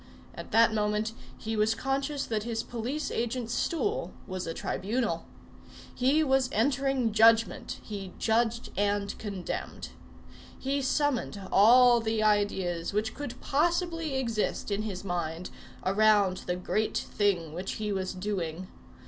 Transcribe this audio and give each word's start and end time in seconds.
At 0.33 0.49
that 0.51 0.73
moment 0.73 1.11
he 1.37 1.55
was 1.55 1.75
conscious 1.75 2.25
that 2.25 2.41
his 2.41 2.63
police 2.63 3.11
agent's 3.11 3.53
stool 3.53 4.11
was 4.25 4.47
a 4.47 4.53
tribunal. 4.55 5.27
He 5.93 6.23
was 6.23 6.49
entering 6.51 7.11
judgment. 7.13 7.77
He 7.83 8.11
judged 8.17 8.71
and 8.75 9.15
condemned. 9.19 9.89
He 10.57 10.81
summoned 10.81 11.39
all 11.51 11.99
the 11.99 12.23
ideas 12.23 12.93
which 12.93 13.13
could 13.13 13.39
possibly 13.41 14.15
exist 14.15 14.71
in 14.71 14.81
his 14.81 15.03
mind, 15.03 15.51
around 15.85 16.37
the 16.47 16.55
great 16.55 16.97
thing 16.97 17.53
which 17.53 17.73
he 17.73 17.91
was 17.93 18.15
doing. 18.15 18.69